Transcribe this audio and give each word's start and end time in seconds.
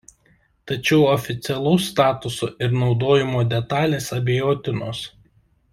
Tačiau 0.69 1.03
oficialaus 1.09 1.85
statuso 1.91 2.49
ir 2.69 2.75
naudojimo 2.81 3.45
detalės 3.53 4.13
abejotinos. 4.21 5.07